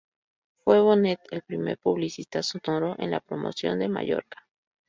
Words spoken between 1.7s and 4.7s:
publicista sonoro en la promoción de Mallorca.